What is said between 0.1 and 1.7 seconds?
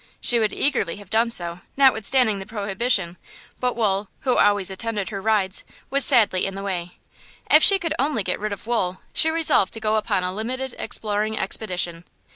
She would eagerly have done so,